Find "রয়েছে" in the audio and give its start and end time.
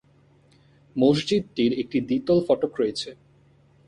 2.79-3.09